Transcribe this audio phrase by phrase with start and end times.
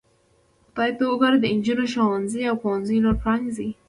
[0.73, 3.69] خدای ته وګورئ د نجونو ښوونځي او پوهنځي نور پرانیزئ.